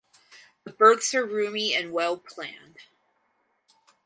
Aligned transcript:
The 0.63 0.71
births 0.71 1.13
are 1.13 1.23
roomy 1.23 1.75
and 1.75 1.91
well 1.91 2.17
planned. 2.17 2.77